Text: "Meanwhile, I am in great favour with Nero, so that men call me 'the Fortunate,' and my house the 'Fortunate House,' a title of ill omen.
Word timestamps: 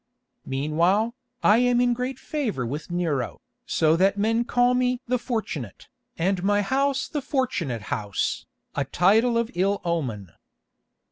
"Meanwhile, 0.47 1.13
I 1.43 1.59
am 1.59 1.79
in 1.79 1.93
great 1.93 2.17
favour 2.17 2.65
with 2.65 2.89
Nero, 2.89 3.39
so 3.67 3.95
that 3.97 4.17
men 4.17 4.45
call 4.45 4.73
me 4.73 4.99
'the 5.05 5.19
Fortunate,' 5.19 5.89
and 6.17 6.43
my 6.43 6.63
house 6.63 7.07
the 7.07 7.21
'Fortunate 7.21 7.83
House,' 7.93 8.47
a 8.73 8.83
title 8.83 9.37
of 9.37 9.51
ill 9.53 9.79
omen. 9.85 10.31